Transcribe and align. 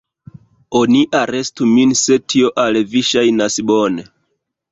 Oni 0.79 1.01
arestu 1.17 1.67
min 1.73 1.91
se 2.01 2.17
tio 2.33 2.49
al 2.63 2.81
vi 2.95 3.05
ŝajnas 3.11 3.61
bone. 3.73 4.09